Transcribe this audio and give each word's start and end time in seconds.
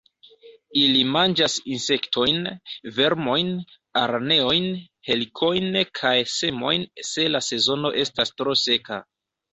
Ili 0.83 1.01
manĝas 1.15 1.57
insektojn, 1.73 2.47
vermojn, 2.95 3.51
araneojn, 4.03 4.65
helikojn 5.11 5.79
kaj 6.01 6.17
semojn, 6.39 6.87
se 7.11 7.27
la 7.37 7.47
sezono 7.53 7.93
estas 8.07 8.37
tro 8.41 8.57
seka. 8.67 8.99